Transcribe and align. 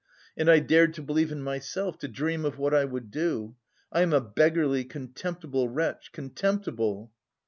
And 0.35 0.49
I 0.49 0.57
dared 0.57 0.95
to 0.95 1.03
believe 1.03 1.31
in 1.31 1.43
myself, 1.43 1.99
to 1.99 2.07
dream 2.07 2.43
of 2.43 2.57
what 2.57 2.73
I 2.73 2.85
would 2.85 3.11
do! 3.11 3.55
I 3.91 4.01
am 4.01 4.13
a 4.13 4.19
beggarly 4.19 4.83
contemptible 4.83 5.69
wretch, 5.69 6.11
contemptible!" 6.11 7.11